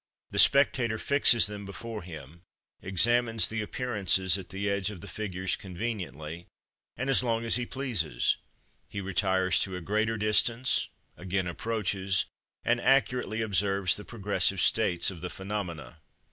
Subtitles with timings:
[0.31, 2.41] The spectator fixes them before him,
[2.81, 6.47] examines the appearances at the edge of the figures conveniently,
[6.97, 8.37] and as long as he pleases;
[8.89, 10.87] he retires to a greater distance,
[11.17, 12.25] again approaches,
[12.63, 15.99] and accurately observes the progressive states of the phenomena.